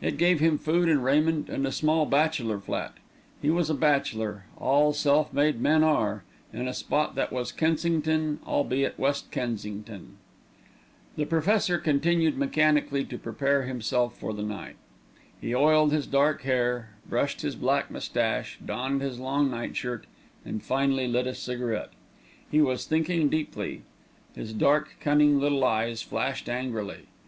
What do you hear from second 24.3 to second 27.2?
His dark, cunning little eyes flashed angrily.